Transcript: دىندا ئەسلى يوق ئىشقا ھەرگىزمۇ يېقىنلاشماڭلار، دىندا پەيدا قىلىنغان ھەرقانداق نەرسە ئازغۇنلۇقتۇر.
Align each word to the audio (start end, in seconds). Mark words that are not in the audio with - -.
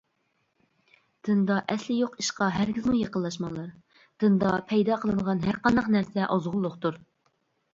دىندا 1.27 1.57
ئەسلى 1.73 1.97
يوق 1.97 2.15
ئىشقا 2.23 2.47
ھەرگىزمۇ 2.55 2.95
يېقىنلاشماڭلار، 3.01 3.69
دىندا 4.25 4.55
پەيدا 4.73 4.99
قىلىنغان 5.05 5.45
ھەرقانداق 5.51 5.93
نەرسە 5.99 6.27
ئازغۇنلۇقتۇر. 6.37 6.99